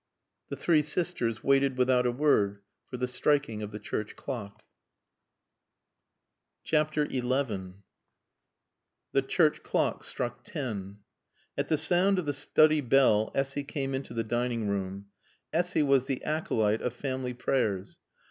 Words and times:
The 0.49 0.55
three 0.55 0.81
sisters 0.81 1.43
waited 1.43 1.77
without 1.77 2.07
a 2.07 2.11
word 2.11 2.61
for 2.87 2.97
the 2.97 3.05
striking 3.07 3.61
of 3.61 3.69
the 3.71 3.77
church 3.77 4.15
clock. 4.15 4.63
XI 6.63 6.77
The 6.81 7.75
church 9.27 9.61
clock 9.61 10.03
struck 10.03 10.43
ten. 10.43 10.97
At 11.55 11.67
the 11.67 11.77
sound 11.77 12.17
of 12.17 12.25
the 12.25 12.33
study 12.33 12.81
bell 12.81 13.31
Essy 13.35 13.63
came 13.63 13.93
into 13.93 14.15
the 14.15 14.23
dining 14.23 14.67
room. 14.67 15.05
Essy 15.53 15.83
was 15.83 16.07
the 16.07 16.23
acolyte 16.23 16.81
of 16.81 16.93
Family 16.95 17.35
Prayers. 17.35 17.99